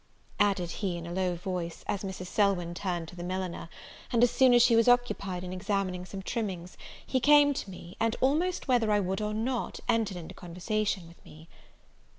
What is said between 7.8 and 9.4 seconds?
and almost whether I would or